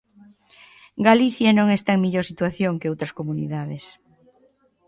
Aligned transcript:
Galicia 1.07 1.49
non 1.53 1.67
está 1.77 1.91
en 1.93 2.03
mellor 2.03 2.25
situación 2.31 2.79
que 2.79 2.91
outras 2.91 3.15
comunidades. 3.19 3.83